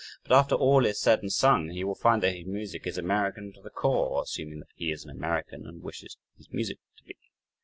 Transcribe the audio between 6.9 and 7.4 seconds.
to be).